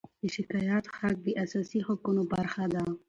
د 0.21 0.23
شکایت 0.35 0.85
حق 0.97 1.15
د 1.25 1.27
اساسي 1.43 1.79
حقونو 1.87 2.21
برخه 2.33 2.65
ده. 2.73 2.83